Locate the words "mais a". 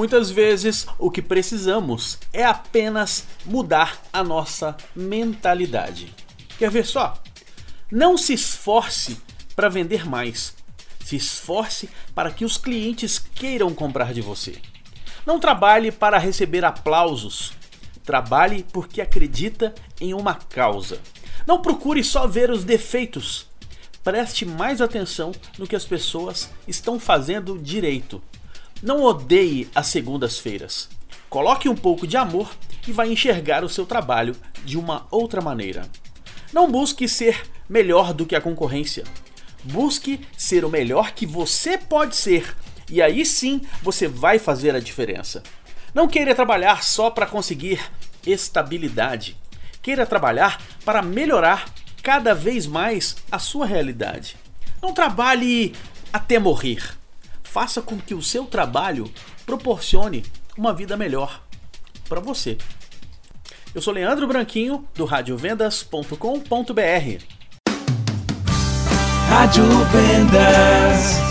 52.66-53.38